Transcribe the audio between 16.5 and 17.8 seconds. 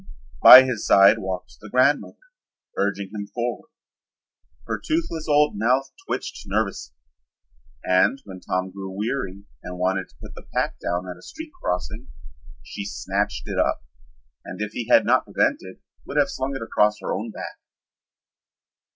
it across her own back.